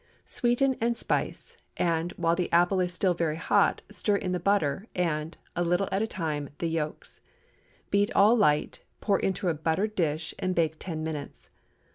[0.25, 4.87] Sweeten and spice, and, while the apple is still very hot, stir in the butter,
[4.95, 7.21] and, a little at a time, the yolks.
[7.91, 11.51] Beat all light, pour into a buttered dish, and bake ten minutes.